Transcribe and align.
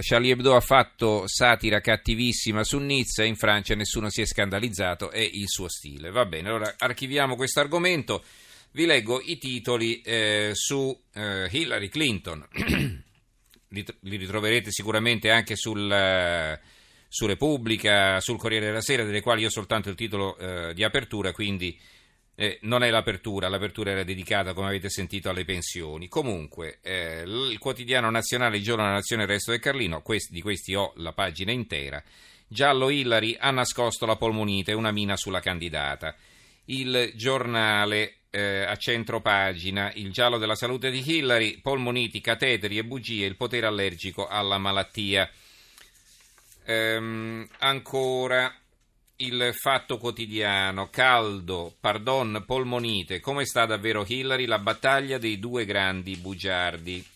Charlie 0.00 0.32
Hebdo 0.32 0.54
ha 0.54 0.60
fatto 0.60 1.24
satira 1.26 1.80
cattivissima 1.80 2.64
su 2.64 2.78
Nizza 2.78 3.24
in 3.24 3.36
Francia 3.36 3.74
nessuno 3.74 4.10
si 4.10 4.22
è 4.22 4.26
scandalizzato, 4.26 5.10
è 5.10 5.20
il 5.20 5.48
suo 5.48 5.68
stile. 5.68 6.10
Va 6.10 6.24
bene, 6.26 6.48
allora 6.48 6.74
archiviamo 6.78 7.36
questo 7.36 7.60
argomento. 7.60 8.24
Vi 8.72 8.86
leggo 8.86 9.20
i 9.20 9.38
titoli 9.38 10.00
eh, 10.00 10.50
su 10.52 10.98
eh, 11.12 11.48
Hillary 11.50 11.88
Clinton. 11.88 12.46
li, 13.74 14.16
ritroverete 14.16 14.70
sicuramente 14.70 15.30
anche 15.30 15.56
sul, 15.56 15.90
uh, 15.90 16.58
su 17.08 17.26
Repubblica, 17.26 18.20
sul 18.20 18.38
Corriere 18.38 18.66
della 18.66 18.80
Sera, 18.80 19.04
delle 19.04 19.20
quali 19.20 19.40
io 19.42 19.48
ho 19.48 19.50
soltanto 19.50 19.88
il 19.88 19.96
titolo 19.96 20.36
uh, 20.38 20.72
di 20.72 20.84
apertura, 20.84 21.32
quindi 21.32 21.78
eh, 22.36 22.58
non 22.62 22.82
è 22.82 22.90
l'apertura, 22.90 23.48
l'apertura 23.48 23.92
era 23.92 24.02
dedicata, 24.02 24.54
come 24.54 24.68
avete 24.68 24.88
sentito, 24.88 25.30
alle 25.30 25.44
pensioni. 25.44 26.08
Comunque, 26.08 26.78
eh, 26.82 27.22
il 27.24 27.58
quotidiano 27.58 28.10
nazionale, 28.10 28.56
il 28.56 28.62
giorno 28.62 28.82
della 28.82 28.96
nazione, 28.96 29.22
il 29.22 29.28
resto 29.28 29.52
del 29.52 29.60
Carlino, 29.60 30.02
questi, 30.02 30.32
di 30.32 30.40
questi 30.40 30.74
ho 30.74 30.92
la 30.96 31.12
pagina 31.12 31.52
intera. 31.52 32.02
Giallo 32.46 32.90
Hillary 32.90 33.36
ha 33.38 33.50
nascosto 33.50 34.04
la 34.06 34.16
polmonite, 34.16 34.72
una 34.72 34.90
mina 34.90 35.16
sulla 35.16 35.40
candidata. 35.40 36.14
Il 36.66 37.12
giornale 37.14 38.16
eh, 38.30 38.64
a 38.64 38.76
centro 38.76 39.20
pagina, 39.20 39.92
il 39.94 40.10
giallo 40.10 40.38
della 40.38 40.56
salute 40.56 40.90
di 40.90 41.02
Hillary, 41.04 41.60
polmoniti, 41.60 42.20
cateteri 42.20 42.78
e 42.78 42.84
bugie, 42.84 43.26
il 43.26 43.36
potere 43.36 43.66
allergico 43.66 44.26
alla 44.26 44.58
malattia. 44.58 45.30
Ehm, 46.64 47.46
ancora 47.58 48.52
il 49.16 49.54
fatto 49.54 49.98
quotidiano, 49.98 50.88
caldo, 50.90 51.74
pardon, 51.78 52.42
polmonite, 52.46 53.20
come 53.20 53.44
sta 53.44 53.66
davvero 53.66 54.04
Hillary, 54.06 54.46
la 54.46 54.58
battaglia 54.58 55.18
dei 55.18 55.38
due 55.38 55.64
grandi 55.64 56.16
bugiardi. 56.16 57.06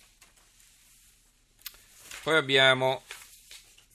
Poi 2.22 2.36
abbiamo, 2.36 3.02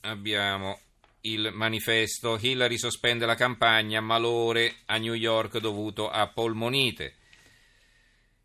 abbiamo 0.01 0.79
il 1.21 1.51
manifesto, 1.53 2.37
Hillary 2.39 2.77
sospende 2.77 3.25
la 3.25 3.35
campagna, 3.35 4.01
malore 4.01 4.77
a 4.85 4.97
New 4.97 5.13
York 5.13 5.59
dovuto 5.59 6.09
a 6.09 6.27
polmonite. 6.27 7.15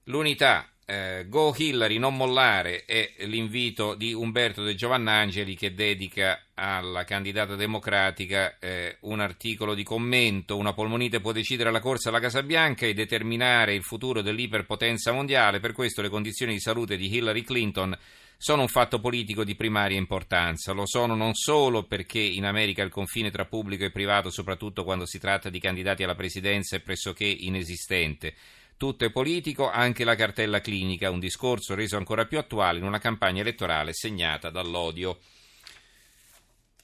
L'unità, 0.04 0.68
eh, 0.90 1.26
Go 1.28 1.54
Hillary, 1.54 1.98
non 1.98 2.16
mollare 2.16 2.86
è 2.86 3.12
l'invito 3.26 3.94
di 3.94 4.14
Umberto 4.14 4.62
De 4.62 4.74
Giovannangeli 4.74 5.54
che 5.54 5.74
dedica 5.74 6.44
alla 6.54 7.04
candidata 7.04 7.56
democratica 7.56 8.58
eh, 8.58 8.96
un 9.00 9.20
articolo 9.20 9.74
di 9.74 9.82
commento. 9.82 10.56
Una 10.56 10.72
polmonite 10.72 11.20
può 11.20 11.32
decidere 11.32 11.70
la 11.70 11.80
corsa 11.80 12.08
alla 12.08 12.20
Casa 12.20 12.42
Bianca 12.42 12.86
e 12.86 12.94
determinare 12.94 13.74
il 13.74 13.82
futuro 13.82 14.22
dell'iperpotenza 14.22 15.12
mondiale. 15.12 15.60
Per 15.60 15.72
questo 15.72 16.00
le 16.00 16.08
condizioni 16.08 16.54
di 16.54 16.60
salute 16.60 16.96
di 16.96 17.14
Hillary 17.14 17.42
Clinton 17.42 17.94
sono 18.38 18.62
un 18.62 18.68
fatto 18.68 18.98
politico 18.98 19.44
di 19.44 19.56
primaria 19.56 19.98
importanza. 19.98 20.72
Lo 20.72 20.86
sono 20.86 21.14
non 21.14 21.34
solo 21.34 21.82
perché 21.82 22.20
in 22.20 22.46
America 22.46 22.82
il 22.82 22.90
confine 22.90 23.30
tra 23.30 23.44
pubblico 23.44 23.84
e 23.84 23.90
privato, 23.90 24.30
soprattutto 24.30 24.84
quando 24.84 25.04
si 25.04 25.18
tratta 25.18 25.50
di 25.50 25.60
candidati 25.60 26.02
alla 26.02 26.14
presidenza, 26.14 26.76
è 26.76 26.80
pressoché 26.80 27.26
inesistente 27.26 28.34
tutto 28.78 29.04
è 29.04 29.10
politico, 29.10 29.68
anche 29.68 30.04
la 30.04 30.14
cartella 30.14 30.62
clinica, 30.62 31.10
un 31.10 31.18
discorso 31.18 31.74
reso 31.74 31.98
ancora 31.98 32.24
più 32.24 32.38
attuale 32.38 32.78
in 32.78 32.84
una 32.84 32.98
campagna 32.98 33.42
elettorale 33.42 33.92
segnata 33.92 34.48
dall'odio. 34.48 35.18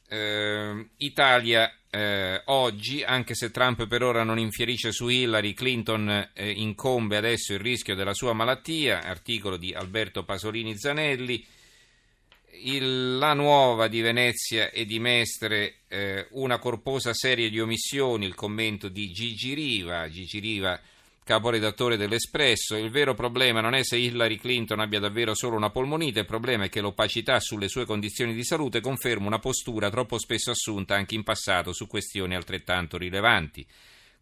Eh, 0.09 0.89
Italia 0.99 1.73
eh, 1.89 2.43
oggi, 2.47 3.05
anche 3.05 3.35
se 3.37 3.53
Trump 3.53 3.87
per 3.87 4.03
ora 4.03 4.25
non 4.25 4.39
infierisce 4.39 4.91
su 4.91 5.09
Hillary, 5.09 5.55
Clinton 5.55 6.31
eh, 6.35 6.51
incombe 6.51 7.17
adesso 7.17 7.53
il 7.53 7.61
rischio 7.61 7.95
della 7.95 8.13
sua 8.13 8.33
malattia, 8.33 9.05
articolo 9.05 9.57
di 9.57 9.73
Alberto 9.73 10.25
Pasolini 10.25 10.77
Zanelli. 10.77 11.47
Il, 12.65 13.19
la 13.19 13.35
nuova 13.35 13.89
di 13.89 14.01
Venezia 14.01 14.71
e 14.71 14.85
di 14.85 14.99
Mestre, 14.99 15.83
eh, 15.89 16.27
una 16.33 16.59
corposa 16.59 17.13
serie 17.13 17.51
di 17.51 17.61
omissioni, 17.61 18.27
il 18.27 18.35
commento 18.35 18.89
di 18.89 19.13
Gigi 19.13 19.55
Riva. 19.55 20.09
Gigi 20.09 20.39
Riva 20.41 20.81
caporedattore 21.25 21.97
dell'Espresso, 21.97 22.77
il 22.77 22.91
vero 22.91 23.15
problema 23.15 23.61
non 23.61 23.75
è 23.75 23.83
se 23.83 23.97
Hillary 23.97 24.37
Clinton 24.37 24.81
abbia 24.81 25.01
davvero 25.01 25.35
solo 25.35 25.57
una 25.57 25.71
polmonite, 25.71 26.21
il 26.21 26.27
problema 26.27 26.65
è 26.65 26.69
che 26.69 26.83
l'opacità 26.83 27.41
sulle 27.41 27.69
sue 27.69 27.87
condizioni 27.87 28.35
di 28.35 28.45
salute 28.45 28.81
conferma 28.81 29.27
una 29.27 29.39
postura 29.39 29.89
troppo 29.89 30.19
spesso 30.19 30.51
assunta 30.51 30.95
anche 30.95 31.15
in 31.15 31.23
passato 31.23 31.73
su 31.73 31.87
questioni 31.87 32.35
altrettanto 32.35 32.99
rilevanti 32.99 33.67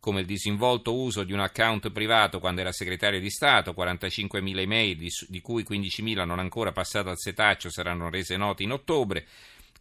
come 0.03 0.19
il 0.19 0.27
disinvolto 0.27 0.97
uso 0.97 1.23
di 1.23 1.33
un 1.33 1.39
account 1.39 1.93
privato 1.93 2.41
quando 2.41 2.61
era 2.61 2.73
segretario 2.73 3.21
di 3.21 3.31
Stato, 3.31 3.73
45.000 3.73 4.59
email 4.59 4.97
di, 4.97 5.41
cui 5.41 5.63
15.000 5.63 6.25
non 6.25 6.41
ancora 6.41 6.73
passate 6.73 7.09
al 7.09 7.19
setaccio 7.19 7.71
saranno 7.71 8.11
rese 8.11 8.37
note 8.37 8.65
in 8.65 8.73
ottobre, 8.73 9.25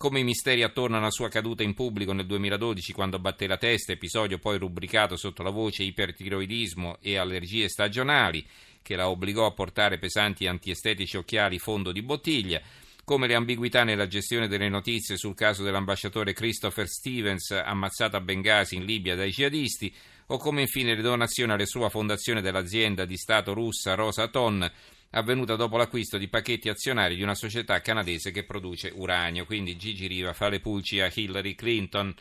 come 0.01 0.19
i 0.19 0.23
misteri 0.23 0.63
attorno 0.63 0.97
alla 0.97 1.12
sua 1.12 1.29
caduta 1.29 1.62
in 1.62 1.75
pubblico 1.75 2.12
nel 2.12 2.25
2012 2.25 2.91
quando 2.91 3.19
batté 3.19 3.45
la 3.45 3.57
testa, 3.57 3.91
episodio 3.91 4.39
poi 4.39 4.57
rubricato 4.57 5.16
sotto 5.16 5.44
la 5.44 5.51
voce 5.51 5.84
ipertiroidismo 5.84 6.97
e 7.01 7.17
allergie 7.17 7.69
stagionali, 7.69 8.44
che 8.81 8.95
la 8.95 9.07
obbligò 9.07 9.45
a 9.45 9.51
portare 9.51 10.00
pesanti 10.00 10.47
antiestetici 10.47 11.17
occhiali 11.17 11.59
fondo 11.59 11.91
di 11.91 12.01
bottiglia, 12.01 12.59
come 13.03 13.28
le 13.28 13.35
ambiguità 13.35 13.84
nella 13.84 14.07
gestione 14.07 14.47
delle 14.47 14.69
notizie 14.69 15.17
sul 15.17 15.35
caso 15.35 15.62
dell'ambasciatore 15.62 16.33
Christopher 16.33 16.88
Stevens 16.88 17.51
ammazzato 17.51 18.16
a 18.16 18.22
Bengasi 18.22 18.78
in 18.78 18.85
Libia 18.85 19.16
dai 19.16 19.29
jihadisti, 19.29 19.94
o 20.25 20.38
come 20.38 20.62
infine 20.62 20.95
le 20.95 21.03
donazioni 21.03 21.51
alla 21.51 21.66
sua 21.68 21.89
fondazione 21.89 22.41
dell'azienda 22.41 23.06
di 23.06 23.18
Stato 23.18 23.53
russa 23.53 23.94
Rosaton, 23.94 24.68
avvenuta 25.11 25.55
dopo 25.55 25.77
l'acquisto 25.77 26.17
di 26.17 26.27
pacchetti 26.27 26.69
azionari 26.69 27.16
di 27.16 27.23
una 27.23 27.35
società 27.35 27.81
canadese 27.81 28.31
che 28.31 28.44
produce 28.44 28.91
uranio. 28.94 29.45
Quindi 29.45 29.77
Gigi 29.77 30.07
Riva 30.07 30.33
fa 30.33 30.49
le 30.49 30.59
pulci 30.59 30.99
a 30.99 31.11
Hillary 31.13 31.55
Clinton. 31.55 32.13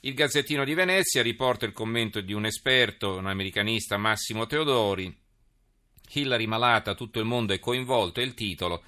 Il 0.00 0.14
Gazzettino 0.14 0.64
di 0.64 0.74
Venezia 0.74 1.22
riporta 1.22 1.66
il 1.66 1.72
commento 1.72 2.20
di 2.20 2.32
un 2.32 2.46
esperto, 2.46 3.16
un 3.16 3.26
americanista 3.26 3.96
Massimo 3.96 4.46
Teodori. 4.46 5.14
Hillary 6.12 6.46
malata, 6.46 6.94
tutto 6.94 7.18
il 7.18 7.24
mondo 7.24 7.52
è 7.52 7.58
coinvolto, 7.58 8.20
è 8.20 8.22
il 8.22 8.34
titolo. 8.34 8.84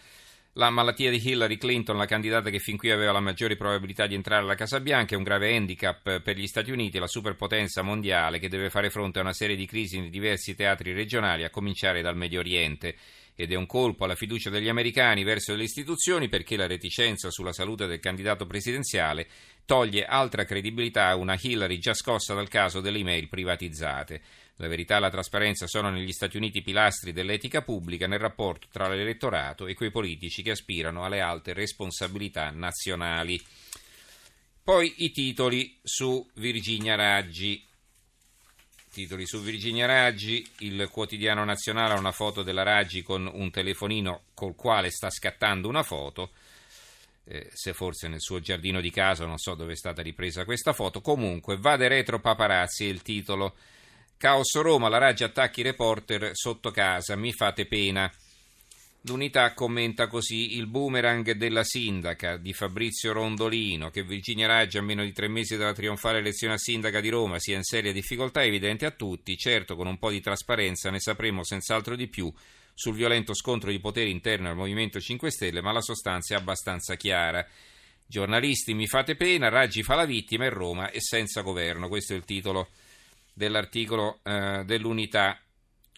La 0.59 0.71
malattia 0.71 1.09
di 1.09 1.25
Hillary 1.25 1.57
Clinton, 1.57 1.97
la 1.97 2.05
candidata 2.05 2.51
che 2.51 2.59
fin 2.59 2.77
qui 2.77 2.91
aveva 2.91 3.13
la 3.13 3.21
maggiore 3.21 3.55
probabilità 3.55 4.09
di 4.09 4.17
entrare 4.17 4.43
alla 4.43 4.57
Casa 4.57 4.81
Bianca, 4.81 5.15
è 5.15 5.17
un 5.17 5.23
grave 5.23 5.55
handicap 5.55 6.21
per 6.21 6.37
gli 6.37 6.49
Stati 6.49 6.73
Uniti, 6.73 6.99
la 6.99 7.07
superpotenza 7.07 7.83
mondiale 7.83 8.41
che 8.41 8.49
deve 8.49 8.69
fare 8.69 8.91
fronte 8.91 9.21
a 9.21 9.23
una 9.23 9.33
serie 9.33 9.55
di 9.55 9.67
crisi 9.67 9.99
in 9.99 10.11
diversi 10.11 10.57
teatri 10.57 10.93
regionali, 10.93 11.45
a 11.45 11.51
cominciare 11.51 12.03
dal 12.03 12.17
Medio 12.17 12.41
Oriente. 12.41 12.97
Ed 13.37 13.53
è 13.53 13.55
un 13.55 13.67
colpo 13.67 14.03
alla 14.03 14.17
fiducia 14.17 14.51
degli 14.51 14.69
americani 14.69 15.23
verso 15.23 15.55
le 15.55 15.63
istituzioni 15.63 16.29
perché 16.29 16.57
la 16.57 16.67
reticenza 16.67 17.31
sulla 17.31 17.53
salute 17.53 17.87
del 17.87 18.01
candidato 18.01 18.45
presidenziale 18.45 19.29
toglie 19.65 20.07
altra 20.07 20.45
credibilità 20.45 21.07
a 21.07 21.15
una 21.15 21.39
Hillary 21.41 21.79
già 21.79 21.95
scossa 21.95 22.35
dal 22.35 22.49
caso 22.49 22.81
delle 22.81 22.99
email 22.99 23.29
privatizzate. 23.29 24.21
La 24.61 24.67
verità 24.67 24.97
e 24.97 25.01
la 25.01 25.11
trasparenza 25.11 25.69
sono 25.69 25.89
negli 25.89 26.11
Stati 26.11 26.37
Uniti 26.37 26.63
pilastri 26.63 27.13
dell'etica 27.13 27.63
pubblica 27.63 28.09
nel 28.09 28.19
rapporto 28.19 28.67
tra 28.73 28.89
l'elettorato 28.89 29.69
e 29.69 29.75
quei 29.75 29.93
politici 29.93 30.43
che 30.43 30.51
aspirano 30.51 31.05
alle 31.05 31.21
alte 31.21 31.53
responsabilità 31.53 32.51
nazionali. 32.51 33.41
Poi 34.65 34.93
i 34.99 35.13
titoli 35.13 35.79
su 35.81 36.29
Virginia 36.35 36.97
Raggi. 36.97 37.65
Titoli 38.93 39.27
su 39.27 39.41
Virginia 39.41 39.87
Raggi, 39.87 40.45
il 40.59 40.89
quotidiano 40.91 41.45
nazionale 41.45 41.95
ha 41.95 41.99
una 41.99 42.11
foto 42.11 42.43
della 42.43 42.65
Raggi 42.65 43.03
con 43.03 43.31
un 43.33 43.53
telefonino 43.53 44.23
col 44.35 44.57
quale 44.57 44.91
sta 44.91 45.09
scattando 45.09 45.69
una 45.69 45.85
foto. 45.85 46.33
Eh, 47.23 47.49
se 47.53 47.75
forse 47.75 48.09
nel 48.09 48.21
suo 48.21 48.41
giardino 48.41 48.81
di 48.81 48.91
casa, 48.91 49.25
non 49.25 49.39
so 49.39 49.55
dove 49.55 49.75
è 49.75 49.77
stata 49.77 50.03
ripresa 50.03 50.45
questa 50.45 50.73
foto. 50.73 51.01
Comunque, 51.01 51.59
Vade 51.59 51.87
retro 51.87 52.19
paparazzi 52.19 52.87
è 52.87 52.89
il 52.89 53.03
titolo. 53.03 53.55
Caos 54.19 54.53
Roma, 54.57 54.89
la 54.89 54.99
Raggi 54.99 55.23
attacchi 55.23 55.63
reporter 55.63 56.31
sotto 56.33 56.73
casa, 56.73 57.15
mi 57.15 57.33
fate 57.33 57.67
pena. 57.67 58.13
L'unità 59.03 59.55
commenta 59.55 60.09
così 60.09 60.57
il 60.57 60.67
boomerang 60.67 61.31
della 61.35 61.63
sindaca 61.63 62.37
di 62.37 62.53
Fabrizio 62.53 63.13
Rondolino, 63.13 63.91
che 63.91 64.03
Virginia 64.03 64.49
Raggi 64.49 64.77
a 64.77 64.83
meno 64.83 65.05
di 65.05 65.13
tre 65.13 65.29
mesi 65.29 65.57
dalla 65.57 65.73
trionfale 65.73 66.19
elezione 66.19 66.55
a 66.55 66.59
sindaca 66.59 67.01
di 67.01 67.11
Roma 67.11 67.39
sia 67.39 67.55
in 67.55 67.63
seria 67.63 67.93
difficoltà 67.93 68.43
è 68.43 68.47
evidente 68.47 68.87
a 68.87 68.91
tutti, 68.91 69.37
certo 69.37 69.77
con 69.77 69.87
un 69.87 70.01
po' 70.01 70.11
di 70.11 70.21
trasparenza 70.21 70.91
ne 70.91 70.99
sapremo 70.99 71.45
senz'altro 71.45 71.95
di 71.95 72.09
più 72.09 72.29
sul 72.75 72.97
violento 72.97 73.35
scontro 73.35 73.71
di 73.71 73.79
potere 73.79 74.11
interno 74.11 74.49
al 74.49 74.57
Movimento 74.57 74.99
5 74.99 75.31
Stelle, 75.31 75.63
ma 75.63 75.71
la 75.71 75.81
sostanza 75.81 76.35
è 76.35 76.39
abbastanza 76.39 76.97
chiara. 76.97 77.47
Giornalisti, 78.05 78.75
mi 78.75 78.89
fate 78.89 79.15
pena, 79.15 79.49
Raggi 79.49 79.85
fa 79.85 79.95
la 79.95 80.07
vittima 80.07 80.45
e 80.45 80.51
Roma 80.51 80.91
è 80.91 80.99
senza 80.99 81.43
governo, 81.43 81.87
questo 81.87 82.15
è 82.15 82.17
il 82.17 82.25
titolo 82.25 82.71
dell'articolo 83.39 84.19
eh, 84.25 84.65
dell'unità 84.67 85.41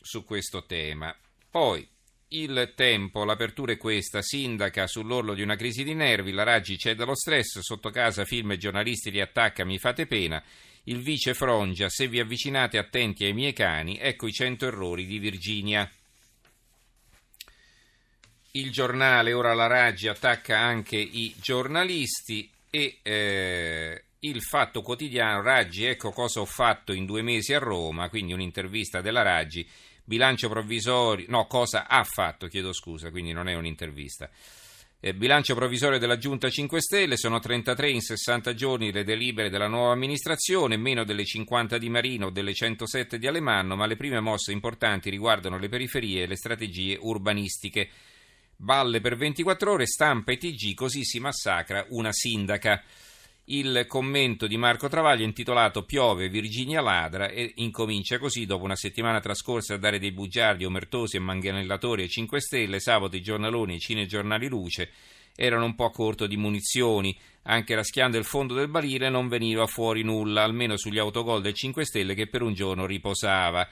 su 0.00 0.24
questo 0.24 0.66
tema. 0.66 1.12
Poi 1.50 1.88
il 2.28 2.74
tempo, 2.76 3.24
l'apertura 3.24 3.72
è 3.72 3.76
questa, 3.76 4.22
sindaca 4.22 4.86
sull'orlo 4.86 5.34
di 5.34 5.42
una 5.42 5.56
crisi 5.56 5.82
di 5.82 5.94
nervi, 5.94 6.30
la 6.30 6.44
Raggi 6.44 6.78
cede 6.78 7.02
allo 7.02 7.16
stress, 7.16 7.58
sotto 7.58 7.90
casa 7.90 8.24
film 8.24 8.52
e 8.52 8.58
giornalisti 8.58 9.10
li 9.10 9.20
attacca, 9.20 9.64
mi 9.64 9.78
fate 9.78 10.06
pena, 10.06 10.40
il 10.84 11.00
vice 11.00 11.34
frongia, 11.34 11.88
se 11.88 12.06
vi 12.06 12.20
avvicinate 12.20 12.78
attenti 12.78 13.24
ai 13.24 13.32
miei 13.32 13.52
cani, 13.52 13.98
ecco 13.98 14.28
i 14.28 14.32
cento 14.32 14.66
errori 14.66 15.06
di 15.06 15.18
Virginia. 15.18 15.90
il 18.52 18.70
giornale, 18.72 19.32
ora 19.32 19.54
la 19.54 19.66
Raggi 19.66 20.08
attacca 20.08 20.58
anche 20.58 20.96
i 20.96 21.34
giornalisti 21.40 22.50
e 22.70 22.98
eh, 23.02 24.04
il 24.20 24.42
Fatto 24.42 24.82
Quotidiano, 24.82 25.40
Raggi, 25.40 25.84
ecco 25.84 26.10
cosa 26.10 26.40
ho 26.40 26.44
fatto 26.44 26.92
in 26.92 27.06
due 27.06 27.22
mesi 27.22 27.54
a 27.54 27.58
Roma, 27.58 28.10
quindi 28.10 28.34
un'intervista 28.34 29.00
della 29.00 29.22
Raggi, 29.22 29.66
bilancio 30.04 30.48
provvisorio, 30.48 31.24
no, 31.28 31.46
cosa 31.46 31.86
ha 31.86 32.04
fatto, 32.04 32.46
chiedo 32.46 32.74
scusa, 32.74 33.10
quindi 33.10 33.32
non 33.32 33.48
è 33.48 33.54
un'intervista. 33.54 34.28
Eh, 35.02 35.14
bilancio 35.14 35.54
provvisorio 35.54 35.98
della 35.98 36.18
Giunta 36.18 36.50
5 36.50 36.82
Stelle, 36.82 37.16
sono 37.16 37.38
33 37.38 37.90
in 37.90 38.02
60 38.02 38.52
giorni 38.52 38.92
le 38.92 39.04
delibere 39.04 39.48
della 39.48 39.68
nuova 39.68 39.92
amministrazione, 39.92 40.76
meno 40.76 41.04
delle 41.04 41.24
50 41.24 41.78
di 41.78 41.88
Marino 41.88 42.26
o 42.26 42.30
delle 42.30 42.52
107 42.52 43.18
di 43.18 43.26
Alemanno, 43.26 43.74
ma 43.76 43.86
le 43.86 43.96
prime 43.96 44.20
mosse 44.20 44.52
importanti 44.52 45.08
riguardano 45.08 45.56
le 45.56 45.70
periferie 45.70 46.24
e 46.24 46.26
le 46.26 46.36
strategie 46.36 46.98
urbanistiche. 47.00 47.88
Balle 48.54 49.00
per 49.00 49.16
24 49.16 49.72
ore, 49.72 49.86
stampa 49.86 50.32
e 50.32 50.36
TG, 50.36 50.74
così 50.74 51.06
si 51.06 51.18
massacra 51.18 51.86
una 51.88 52.12
sindaca. 52.12 52.82
Il 53.52 53.84
commento 53.88 54.46
di 54.46 54.56
Marco 54.56 54.86
Travaglio 54.86 55.24
intitolato 55.24 55.82
Piove 55.82 56.28
Virginia 56.28 56.80
ladra 56.80 57.28
e 57.28 57.54
incomincia 57.56 58.20
così 58.20 58.46
dopo 58.46 58.62
una 58.62 58.76
settimana 58.76 59.18
trascorsa 59.18 59.74
a 59.74 59.76
dare 59.76 59.98
dei 59.98 60.12
bugiardi, 60.12 60.64
omertosi 60.64 61.16
e 61.16 61.18
manganellatori 61.18 62.02
ai 62.02 62.08
5 62.08 62.40
Stelle, 62.40 62.78
sabato 62.78 63.16
i 63.16 63.20
giornaloni 63.20 63.72
e 63.72 63.76
i 63.76 63.80
cinegiornali 63.80 64.46
luce 64.46 64.90
erano 65.34 65.64
un 65.64 65.74
po' 65.74 65.86
a 65.86 65.90
corto 65.90 66.28
di 66.28 66.36
munizioni, 66.36 67.18
anche 67.42 67.74
raschiando 67.74 68.16
il 68.16 68.24
fondo 68.24 68.54
del 68.54 68.68
barile 68.68 69.08
non 69.08 69.26
veniva 69.26 69.66
fuori 69.66 70.04
nulla, 70.04 70.44
almeno 70.44 70.76
sugli 70.76 70.98
autogol 70.98 71.42
del 71.42 71.54
5 71.54 71.84
Stelle 71.84 72.14
che 72.14 72.28
per 72.28 72.42
un 72.42 72.54
giorno 72.54 72.86
riposava. 72.86 73.66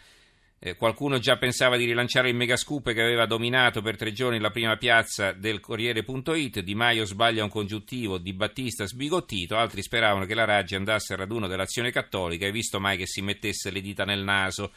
Eh, 0.60 0.75
qualcuno 0.75 1.19
già 1.20 1.37
pensava 1.37 1.76
di 1.76 1.84
rilanciare 1.84 2.31
il 2.31 2.34
megascoop 2.34 2.93
che 2.93 3.00
aveva 3.00 3.26
dominato 3.26 3.81
per 3.81 3.96
tre 3.96 4.12
giorni 4.12 4.40
la 4.40 4.50
prima 4.50 4.76
piazza 4.76 5.31
del 5.31 5.60
Corriere.it. 5.60 6.60
Di 6.60 6.75
Maio 6.75 7.05
sbaglia 7.05 7.44
un 7.44 7.49
congiuntivo, 7.49 8.19
Di 8.19 8.32
Battista 8.32 8.84
sbigottito. 8.84 9.56
Altri 9.56 9.82
speravano 9.82 10.25
che 10.25 10.34
la 10.34 10.44
Raggi 10.44 10.75
andasse 10.75 11.12
al 11.12 11.20
raduno 11.20 11.46
dell'Azione 11.46 11.93
Cattolica 11.93 12.44
e 12.44 12.50
visto 12.50 12.81
mai 12.81 12.96
che 12.96 13.06
si 13.06 13.22
mettesse 13.22 13.70
le 13.70 13.81
dita 13.81 14.05
nel 14.05 14.25
naso. 14.25 14.72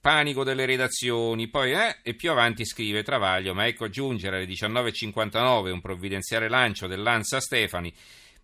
Panico 0.00 0.42
delle 0.42 0.64
redazioni. 0.64 1.48
Poi, 1.48 1.72
eh, 1.72 1.98
e 2.02 2.14
più 2.14 2.30
avanti 2.30 2.64
scrive 2.64 3.02
Travaglio, 3.02 3.52
ma 3.52 3.66
ecco 3.66 3.90
giungere 3.90 4.36
alle 4.36 4.46
19.59 4.46 5.70
un 5.70 5.82
provvidenziale 5.82 6.48
lancio 6.48 6.86
dell'Ansa 6.86 7.40
Stefani 7.40 7.92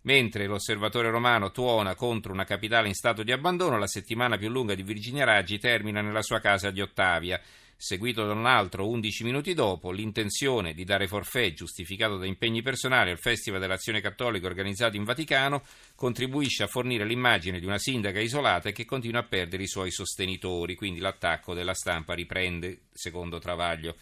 Mentre 0.06 0.46
l'osservatore 0.46 1.10
romano 1.10 1.50
tuona 1.50 1.96
contro 1.96 2.32
una 2.32 2.44
capitale 2.44 2.86
in 2.86 2.94
stato 2.94 3.24
di 3.24 3.32
abbandono, 3.32 3.76
la 3.76 3.88
settimana 3.88 4.36
più 4.36 4.48
lunga 4.48 4.76
di 4.76 4.84
Virginia 4.84 5.24
Raggi 5.24 5.58
termina 5.58 6.00
nella 6.00 6.22
sua 6.22 6.38
casa 6.38 6.70
di 6.70 6.80
Ottavia. 6.80 7.40
Seguito 7.76 8.24
da 8.24 8.32
un 8.32 8.46
altro 8.46 8.88
11 8.88 9.24
minuti 9.24 9.52
dopo, 9.52 9.90
l'intenzione 9.90 10.74
di 10.74 10.84
dare 10.84 11.08
forfè 11.08 11.52
giustificato 11.52 12.18
da 12.18 12.24
impegni 12.24 12.62
personali 12.62 13.10
al 13.10 13.18
Festival 13.18 13.58
dell'Azione 13.58 14.00
Cattolica 14.00 14.46
organizzato 14.46 14.96
in 14.96 15.02
Vaticano 15.02 15.64
contribuisce 15.96 16.62
a 16.62 16.68
fornire 16.68 17.04
l'immagine 17.04 17.58
di 17.58 17.66
una 17.66 17.78
sindaca 17.78 18.20
isolata 18.20 18.68
e 18.68 18.72
che 18.72 18.84
continua 18.84 19.20
a 19.20 19.26
perdere 19.26 19.64
i 19.64 19.68
suoi 19.68 19.90
sostenitori, 19.90 20.76
quindi 20.76 21.00
l'attacco 21.00 21.52
della 21.52 21.74
stampa 21.74 22.14
riprende, 22.14 22.82
secondo 22.92 23.40
Travaglio. 23.40 23.96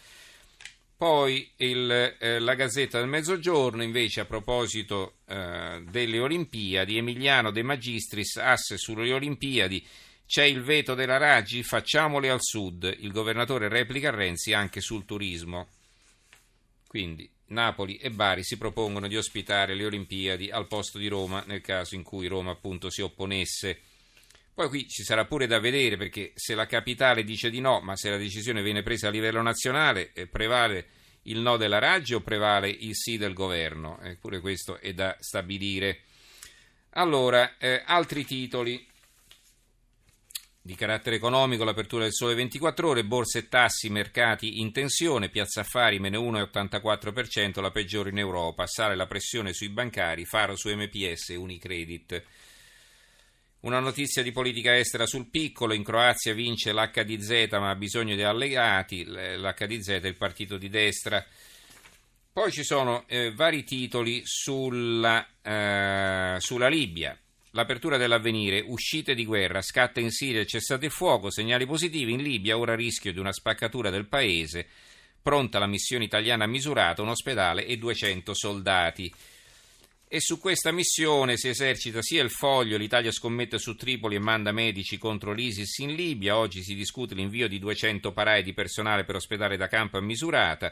Poi 0.97 1.51
il, 1.57 2.15
eh, 2.19 2.39
la 2.39 2.55
Gazzetta 2.55 2.99
del 2.99 3.09
Mezzogiorno, 3.09 3.83
invece, 3.83 4.21
a 4.21 4.25
proposito 4.25 5.17
eh, 5.27 5.83
delle 5.89 6.19
Olimpiadi, 6.19 6.97
Emiliano 6.97 7.51
De 7.51 7.63
Magistris, 7.63 8.37
asse 8.37 8.77
sulle 8.77 9.11
Olimpiadi, 9.11 9.85
c'è 10.25 10.43
il 10.43 10.61
veto 10.61 10.95
della 10.95 11.17
Raggi, 11.17 11.63
facciamole 11.63 12.29
al 12.29 12.41
sud. 12.41 12.95
Il 12.99 13.11
governatore 13.11 13.67
replica 13.67 14.09
Renzi 14.09 14.53
anche 14.53 14.79
sul 14.79 15.05
turismo. 15.05 15.67
Quindi 16.87 17.29
Napoli 17.47 17.97
e 17.97 18.09
Bari 18.09 18.43
si 18.43 18.57
propongono 18.57 19.07
di 19.07 19.17
ospitare 19.17 19.75
le 19.75 19.85
Olimpiadi 19.85 20.49
al 20.49 20.67
posto 20.67 20.97
di 20.97 21.07
Roma, 21.07 21.43
nel 21.45 21.61
caso 21.61 21.95
in 21.95 22.03
cui 22.03 22.27
Roma 22.27 22.51
appunto 22.51 22.89
si 22.89 23.01
opponesse. 23.01 23.81
Poi 24.55 24.69
qui 24.69 24.87
ci 24.87 25.03
sarà 25.03 25.25
pure 25.25 25.47
da 25.47 25.59
vedere 25.59 25.97
perché 25.97 26.31
se 26.33 26.55
la 26.55 26.65
capitale 26.65 27.25
dice 27.25 27.49
di 27.49 27.59
no, 27.59 27.81
ma 27.81 27.97
se 27.97 28.09
la 28.09 28.15
decisione 28.15 28.63
viene 28.63 28.83
presa 28.83 29.09
a 29.09 29.11
livello 29.11 29.41
nazionale, 29.41 30.13
eh, 30.13 30.27
prevale 30.27 30.87
il 31.23 31.39
no 31.39 31.57
della 31.57 31.77
Raggi 31.77 32.13
o 32.13 32.21
prevale 32.21 32.69
il 32.69 32.95
sì 32.95 33.17
del 33.17 33.33
governo? 33.33 33.99
Eppure 33.99 34.39
questo 34.39 34.79
è 34.79 34.93
da 34.93 35.17
stabilire. 35.19 36.03
Allora, 36.91 37.57
eh, 37.57 37.83
altri 37.85 38.23
titoli 38.23 38.87
di 40.61 40.75
carattere 40.75 41.17
economico, 41.17 41.65
l'apertura 41.65 42.03
del 42.03 42.13
sole 42.13 42.33
24 42.33 42.87
ore, 42.87 43.03
borse 43.03 43.39
e 43.39 43.49
tassi, 43.49 43.89
mercati 43.89 44.61
in 44.61 44.71
tensione, 44.71 45.27
piazza 45.27 45.59
affari 45.59 45.99
meno 45.99 46.21
1,84%, 46.21 47.59
la 47.59 47.71
peggiore 47.71 48.09
in 48.09 48.19
Europa, 48.19 48.65
sale 48.67 48.95
la 48.95 49.05
pressione 49.05 49.51
sui 49.51 49.67
bancari, 49.67 50.23
faro 50.23 50.55
su 50.55 50.73
MPS 50.73 51.31
e 51.31 51.35
Unicredit. 51.35 52.23
Una 53.65 53.79
notizia 53.79 54.21
di 54.21 54.31
politica 54.31 54.77
estera 54.77 55.07
sul 55.07 55.27
piccolo, 55.27 55.73
in 55.73 55.83
Croazia 55.83 56.35
vince 56.35 56.71
l'HDZ 56.71 57.47
ma 57.53 57.71
ha 57.71 57.75
bisogno 57.75 58.13
di 58.13 58.21
allegati, 58.21 59.03
l'HDZ 59.03 59.87
è 59.87 60.05
il 60.05 60.15
partito 60.15 60.57
di 60.57 60.69
destra. 60.69 61.25
Poi 62.31 62.51
ci 62.51 62.63
sono 62.63 63.05
eh, 63.07 63.33
vari 63.33 63.63
titoli 63.63 64.21
sulla, 64.23 65.27
eh, 65.41 66.35
sulla 66.37 66.67
Libia. 66.67 67.17
L'apertura 67.53 67.97
dell'avvenire, 67.97 68.63
uscite 68.63 69.15
di 69.15 69.25
guerra, 69.25 69.63
scatta 69.63 69.99
in 69.99 70.11
Siria 70.11 70.45
cessate 70.45 70.85
il 70.85 70.91
fuoco, 70.91 71.31
segnali 71.31 71.65
positivi. 71.65 72.13
In 72.13 72.21
Libia, 72.21 72.59
ora 72.59 72.75
rischio 72.75 73.11
di 73.11 73.17
una 73.17 73.33
spaccatura 73.33 73.89
del 73.89 74.05
paese, 74.05 74.67
pronta 75.19 75.57
la 75.57 75.65
missione 75.65 76.03
italiana 76.03 76.45
misurata, 76.45 77.01
un 77.01 77.09
ospedale 77.09 77.65
e 77.65 77.77
200 77.77 78.31
soldati 78.35 79.11
e 80.15 80.21
su 80.21 80.39
questa 80.39 80.71
missione 80.71 81.35
si 81.35 81.49
esercita 81.49 82.01
sia 82.01 82.23
il 82.23 82.29
foglio, 82.29 82.77
l'Italia 82.77 83.11
scommette 83.11 83.59
su 83.59 83.75
Tripoli 83.75 84.15
e 84.15 84.19
manda 84.19 84.53
medici 84.53 84.97
contro 84.97 85.33
l'ISIS 85.33 85.79
in 85.79 85.93
Libia, 85.93 86.37
oggi 86.37 86.63
si 86.63 86.73
discute 86.73 87.13
l'invio 87.13 87.49
di 87.49 87.59
200 87.59 88.13
parai 88.13 88.41
di 88.41 88.53
personale 88.53 89.03
per 89.03 89.15
ospedare 89.15 89.57
da 89.57 89.67
campo 89.67 89.97
a 89.97 90.01
Misurata. 90.01 90.71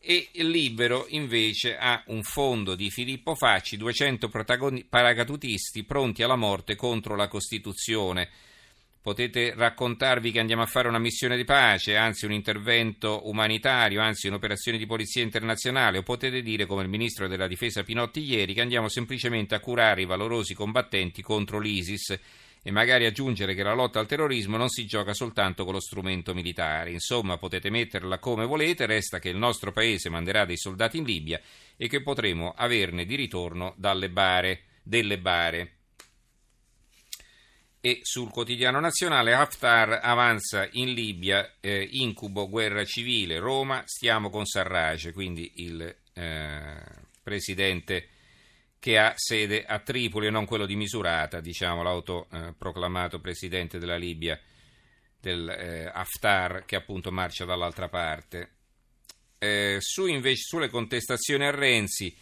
E 0.00 0.30
Libero 0.32 1.06
invece 1.10 1.76
ha 1.76 2.02
un 2.06 2.24
fondo 2.24 2.74
di 2.74 2.90
Filippo 2.90 3.36
Facci, 3.36 3.76
200 3.76 4.28
paracadutisti 4.88 5.84
pronti 5.84 6.24
alla 6.24 6.34
morte 6.34 6.74
contro 6.74 7.14
la 7.14 7.28
Costituzione 7.28 8.30
potete 9.06 9.54
raccontarvi 9.54 10.32
che 10.32 10.40
andiamo 10.40 10.62
a 10.62 10.66
fare 10.66 10.88
una 10.88 10.98
missione 10.98 11.36
di 11.36 11.44
pace, 11.44 11.94
anzi 11.94 12.24
un 12.24 12.32
intervento 12.32 13.28
umanitario, 13.28 14.00
anzi 14.00 14.26
un'operazione 14.26 14.78
di 14.78 14.84
polizia 14.84 15.22
internazionale, 15.22 15.98
o 15.98 16.02
potete 16.02 16.42
dire, 16.42 16.66
come 16.66 16.82
il 16.82 16.88
ministro 16.88 17.28
della 17.28 17.46
difesa 17.46 17.84
Pinotti 17.84 18.20
ieri, 18.24 18.52
che 18.52 18.62
andiamo 18.62 18.88
semplicemente 18.88 19.54
a 19.54 19.60
curare 19.60 20.02
i 20.02 20.06
valorosi 20.06 20.54
combattenti 20.54 21.22
contro 21.22 21.60
l'ISIS 21.60 22.18
e 22.60 22.70
magari 22.72 23.06
aggiungere 23.06 23.54
che 23.54 23.62
la 23.62 23.74
lotta 23.74 24.00
al 24.00 24.08
terrorismo 24.08 24.56
non 24.56 24.70
si 24.70 24.86
gioca 24.86 25.14
soltanto 25.14 25.62
con 25.62 25.74
lo 25.74 25.80
strumento 25.80 26.34
militare. 26.34 26.90
Insomma, 26.90 27.38
potete 27.38 27.70
metterla 27.70 28.18
come 28.18 28.44
volete, 28.44 28.86
resta 28.86 29.20
che 29.20 29.28
il 29.28 29.36
nostro 29.36 29.70
paese 29.70 30.10
manderà 30.10 30.44
dei 30.44 30.58
soldati 30.58 30.96
in 30.96 31.04
Libia 31.04 31.40
e 31.76 31.86
che 31.86 32.02
potremo 32.02 32.54
averne 32.56 33.04
di 33.04 33.14
ritorno 33.14 33.72
dalle 33.76 34.10
bare, 34.10 34.62
delle 34.82 35.18
bare 35.18 35.75
e 37.80 38.00
sul 38.02 38.30
quotidiano 38.30 38.80
nazionale 38.80 39.32
Haftar 39.32 40.00
avanza 40.02 40.68
in 40.72 40.92
Libia, 40.92 41.54
eh, 41.60 41.88
incubo 41.92 42.48
guerra 42.48 42.84
civile, 42.84 43.38
Roma, 43.38 43.82
stiamo 43.86 44.30
con 44.30 44.44
Sarraj, 44.44 45.12
quindi 45.12 45.52
il 45.56 45.94
eh, 46.14 46.82
presidente 47.22 48.08
che 48.78 48.98
ha 48.98 49.12
sede 49.16 49.64
a 49.64 49.78
Tripoli 49.80 50.26
e 50.26 50.30
non 50.30 50.46
quello 50.46 50.66
di 50.66 50.76
Misurata, 50.76 51.40
diciamo 51.40 51.82
l'autoproclamato 51.82 53.16
eh, 53.16 53.20
presidente 53.20 53.78
della 53.78 53.96
Libia, 53.96 54.40
del 55.20 55.48
eh, 55.48 55.90
Haftar, 55.92 56.64
che 56.64 56.76
appunto 56.76 57.10
marcia 57.10 57.44
dall'altra 57.44 57.88
parte. 57.88 58.50
Eh, 59.38 59.78
su 59.80 60.06
invece, 60.06 60.42
sulle 60.42 60.68
contestazioni 60.68 61.44
a 61.44 61.50
Renzi, 61.50 62.16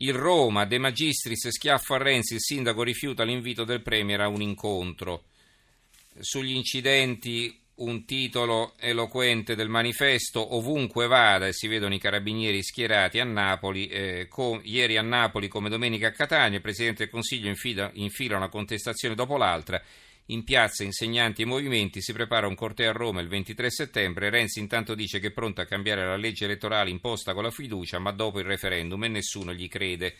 il 0.00 0.14
Roma, 0.14 0.64
De 0.64 0.78
Magistris, 0.78 1.48
schiaffo 1.48 1.94
a 1.94 1.98
Renzi, 1.98 2.34
il 2.34 2.40
sindaco 2.40 2.82
rifiuta 2.82 3.24
l'invito 3.24 3.64
del 3.64 3.82
Premier 3.82 4.20
a 4.20 4.28
un 4.28 4.40
incontro. 4.40 5.24
Sugli 6.18 6.54
incidenti 6.54 7.58
un 7.76 8.04
titolo 8.04 8.74
eloquente 8.78 9.54
del 9.54 9.68
manifesto 9.68 10.54
ovunque 10.54 11.06
vada 11.06 11.46
e 11.46 11.52
si 11.52 11.66
vedono 11.66 11.94
i 11.94 11.98
carabinieri 11.98 12.62
schierati 12.62 13.20
a 13.20 13.24
Napoli, 13.24 13.88
eh, 13.88 14.26
com- 14.28 14.60
ieri 14.64 14.96
a 14.96 15.02
Napoli 15.02 15.48
come 15.48 15.70
domenica 15.70 16.08
a 16.08 16.12
Catania, 16.12 16.56
il 16.56 16.62
Presidente 16.62 17.04
del 17.04 17.12
Consiglio 17.12 17.48
infila, 17.48 17.90
infila 17.94 18.36
una 18.36 18.48
contestazione 18.48 19.14
dopo 19.14 19.36
l'altra 19.36 19.82
in 20.26 20.44
piazza 20.44 20.84
insegnanti 20.84 21.42
e 21.42 21.46
movimenti 21.46 22.00
si 22.00 22.12
prepara 22.12 22.46
un 22.46 22.54
corteo 22.54 22.90
a 22.90 22.92
Roma 22.92 23.20
il 23.20 23.28
23 23.28 23.70
settembre. 23.70 24.30
Renzi 24.30 24.60
intanto 24.60 24.94
dice 24.94 25.18
che 25.18 25.28
è 25.28 25.32
pronto 25.32 25.60
a 25.60 25.66
cambiare 25.66 26.06
la 26.06 26.16
legge 26.16 26.44
elettorale 26.44 26.90
imposta 26.90 27.34
con 27.34 27.42
la 27.42 27.50
fiducia, 27.50 27.98
ma 27.98 28.12
dopo 28.12 28.38
il 28.38 28.44
referendum 28.44 29.04
e 29.04 29.08
nessuno 29.08 29.52
gli 29.52 29.68
crede. 29.68 30.14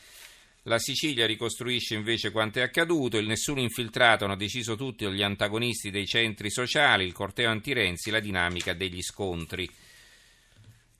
La 0.65 0.79
Sicilia 0.79 1.27
ricostruisce 1.27 1.95
invece 1.95 2.31
quanto 2.31 2.59
è 2.59 2.63
accaduto, 2.63 3.17
il 3.17 3.27
nessuno 3.27 3.61
infiltrato 3.61 4.25
hanno 4.25 4.37
deciso 4.37 4.77
tutti 4.77 5.11
gli 5.11 5.23
antagonisti 5.23 5.91
dei 5.91 6.07
centri 6.07 6.51
sociali, 6.51 7.05
il 7.05 7.15
corteo 7.15 7.49
anti-Renzi, 7.49 8.11
la 8.11 8.21
dinamica 8.21 8.75
degli 8.75 9.01
scontri. 9.01 9.69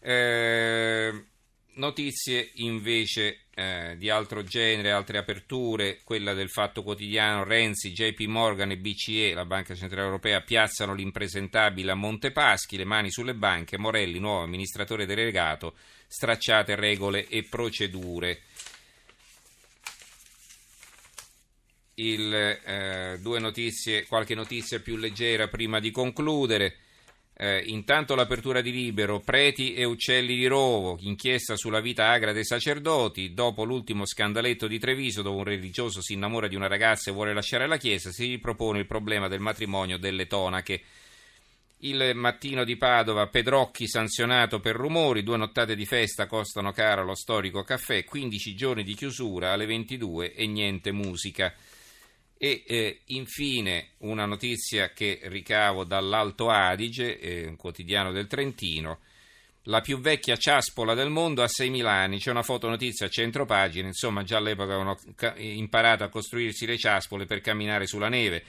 Eh, 0.01 1.25
notizie 1.75 2.51
invece 2.55 3.45
eh, 3.55 3.95
di 3.99 4.09
altro 4.09 4.43
genere, 4.43 4.91
altre 4.91 5.19
aperture, 5.19 6.01
quella 6.03 6.33
del 6.33 6.49
Fatto 6.49 6.83
Quotidiano, 6.83 7.45
Renzi, 7.45 7.93
JP 7.93 8.21
Morgan 8.21 8.71
e 8.71 8.79
BCE, 8.79 9.35
la 9.35 9.45
Banca 9.45 9.75
Centrale 9.75 10.07
Europea, 10.07 10.41
piazzano 10.41 10.95
l'impresentabile 10.95 11.91
a 11.91 11.95
Montepaschi, 11.95 12.77
le 12.77 12.85
mani 12.85 13.11
sulle 13.11 13.35
banche, 13.35 13.79
Morelli, 13.79 14.19
nuovo 14.19 14.43
amministratore 14.43 15.07
delegato, 15.07 15.75
stracciate 16.07 16.75
regole 16.75 17.29
e 17.29 17.43
procedure. 17.45 18.41
Il, 21.95 22.33
eh, 22.33 23.19
due 23.21 23.39
notizie, 23.41 24.07
qualche 24.07 24.35
notizia 24.35 24.81
più 24.81 24.97
leggera 24.97 25.49
prima 25.49 25.81
di 25.81 25.91
concludere. 25.91 26.77
Eh, 27.43 27.63
intanto 27.69 28.15
l'apertura 28.15 28.61
di 28.61 28.71
Libero, 28.71 29.21
Preti 29.21 29.73
e 29.73 29.85
Uccelli 29.85 30.37
di 30.37 30.47
Rovo, 30.47 30.99
inchiesta 31.01 31.57
sulla 31.57 31.81
vita 31.81 32.11
agra 32.11 32.33
dei 32.33 32.45
sacerdoti, 32.45 33.33
dopo 33.33 33.65
l'ultimo 33.65 34.05
scandaletto 34.05 34.67
di 34.67 34.79
Treviso 34.79 35.23
dove 35.23 35.39
un 35.39 35.45
religioso 35.45 36.03
si 36.03 36.13
innamora 36.13 36.49
di 36.49 36.55
una 36.55 36.67
ragazza 36.67 37.09
e 37.09 37.15
vuole 37.15 37.33
lasciare 37.33 37.67
la 37.67 37.79
chiesa, 37.79 38.11
si 38.11 38.27
ripropone 38.27 38.81
il 38.81 38.87
problema 38.87 39.27
del 39.27 39.41
matrimonio 39.41 39.97
delle 39.97 40.27
tonache. 40.27 40.83
Il 41.79 42.13
mattino 42.15 42.63
di 42.63 42.77
Padova, 42.77 43.27
Pedrocchi 43.29 43.89
sanzionato 43.89 44.61
per 44.61 44.77
rumori, 44.77 45.23
due 45.23 45.39
nottate 45.39 45.75
di 45.75 45.87
festa 45.87 46.27
costano 46.27 46.73
caro 46.73 47.05
lo 47.05 47.15
storico 47.15 47.63
caffè, 47.63 48.05
15 48.05 48.55
giorni 48.55 48.85
di 48.85 48.93
chiusura 48.93 49.53
alle 49.53 49.65
22 49.65 50.35
e 50.35 50.47
niente 50.47 50.93
musica. 50.93 51.55
E 52.43 52.65
eh, 52.67 53.01
infine 53.09 53.89
una 53.99 54.25
notizia 54.25 54.95
che 54.95 55.21
ricavo 55.25 55.85
dall'Alto 55.85 56.49
Adige, 56.49 57.21
eh, 57.21 57.47
un 57.47 57.57
quotidiano 57.57 58.13
del 58.13 58.29
Trentino. 58.29 59.01
La 59.65 59.83
più 59.83 60.01
vecchia 60.01 60.39
ciaspola 60.39 60.95
del 60.95 61.11
mondo 61.11 61.43
ha 61.43 61.49
6.000 61.49 61.85
anni, 61.85 62.19
c'è 62.19 62.31
una 62.31 62.43
fotonotizia 62.43 63.05
a 63.05 63.11
centro 63.11 63.45
pagina, 63.45 63.89
insomma 63.89 64.23
già 64.23 64.39
all'epoca 64.39 64.73
avevano 64.73 64.99
imparato 65.37 66.03
a 66.03 66.09
costruirsi 66.09 66.65
le 66.65 66.79
ciaspole 66.79 67.27
per 67.27 67.43
camminare 67.43 67.87
sulla 67.87 68.09
neve. 68.09 68.43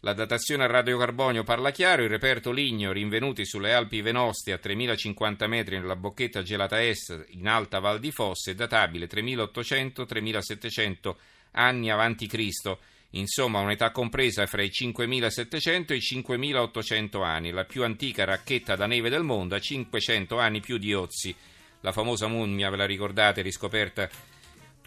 La 0.00 0.14
datazione 0.14 0.64
a 0.64 0.66
radiocarbonio 0.66 1.44
parla 1.44 1.70
chiaro, 1.70 2.02
il 2.02 2.08
reperto 2.08 2.50
ligneo 2.50 2.92
rinvenuti 2.92 3.44
sulle 3.44 3.74
Alpi 3.74 4.00
Venoste 4.00 4.52
a 4.52 4.58
3050 4.58 5.46
metri 5.48 5.78
nella 5.78 5.96
bocchetta 5.96 6.42
gelata 6.42 6.82
est 6.82 7.26
in 7.32 7.46
alta 7.46 7.78
Val 7.78 8.00
di 8.00 8.10
Fosse 8.10 8.52
è 8.52 8.54
databile 8.54 9.06
3800-3700 9.06 11.14
anni 11.50 11.90
avanti 11.90 12.26
Cristo 12.26 12.78
insomma 13.14 13.60
un'età 13.60 13.90
compresa 13.90 14.46
fra 14.46 14.62
i 14.62 14.70
5.700 14.72 15.92
e 15.92 15.96
i 15.96 15.98
5.800 15.98 17.22
anni, 17.22 17.50
la 17.50 17.64
più 17.64 17.84
antica 17.84 18.24
racchetta 18.24 18.76
da 18.76 18.86
neve 18.86 19.10
del 19.10 19.22
mondo, 19.22 19.54
a 19.54 19.60
500 19.60 20.38
anni 20.38 20.60
più 20.60 20.78
di 20.78 20.94
Ozzi, 20.94 21.34
la 21.80 21.92
famosa 21.92 22.26
mummia, 22.26 22.70
ve 22.70 22.76
la 22.76 22.86
ricordate, 22.86 23.42
riscoperta 23.42 24.08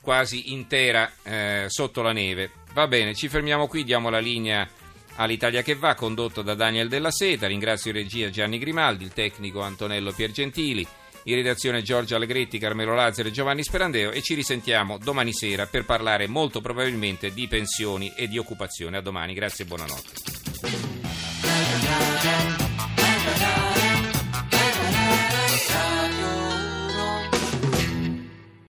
quasi 0.02 0.54
intera 0.54 1.12
eh, 1.24 1.66
sotto 1.68 2.02
la 2.02 2.14
neve. 2.14 2.52
Va 2.74 2.88
bene, 2.88 3.14
ci 3.14 3.28
fermiamo 3.28 3.68
qui, 3.68 3.84
diamo 3.84 4.10
la 4.10 4.20
linea 4.20 4.68
all'Italia 5.16 5.62
che 5.62 5.76
va, 5.76 5.96
condotto 5.96 6.42
da 6.42 6.54
Daniel 6.54 6.88
Della 6.90 7.12
Seta, 7.12 7.48
ringrazio 7.48 7.92
in 7.92 7.98
regia 7.98 8.30
Gianni 8.30 8.58
Grimaldi, 8.58 9.04
il 9.04 9.14
tecnico 9.14 9.62
Antonello 9.62 10.12
Piergentili. 10.12 10.88
In 11.28 11.36
redazione 11.36 11.82
Giorgio 11.82 12.16
Allegretti, 12.16 12.58
Carmelo 12.58 12.96
Lazzaro 12.96 13.28
e 13.28 13.32
Giovanni 13.32 13.62
Sperandeo 13.62 14.12
e 14.12 14.22
ci 14.22 14.34
risentiamo 14.34 14.98
domani 14.98 15.34
sera 15.34 15.66
per 15.66 15.84
parlare 15.84 16.26
molto 16.26 16.62
probabilmente 16.62 17.34
di 17.34 17.50
pensioni 17.50 18.14
e 18.16 18.30
di 18.30 18.38
occupazione. 18.38 18.96
A 18.96 19.02
domani, 19.02 19.34
grazie 19.34 19.66
e 19.66 19.68
buonanotte. 19.68 20.97